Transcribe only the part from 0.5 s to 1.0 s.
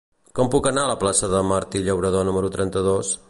puc anar a la